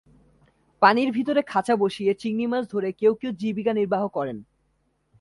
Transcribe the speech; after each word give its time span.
পানির 0.81 1.09
ভিতরে 1.11 1.41
খাঁচা 1.41 1.75
বসিয়ে 1.75 2.11
চিংড়ি 2.13 2.45
মাছ 2.47 2.63
ধরে 2.71 2.89
কেউ 2.91 3.13
কেউ 3.15 3.31
জীবিকা 3.31 3.73
নির্বাহ 3.73 4.03
করেন। 4.07 4.37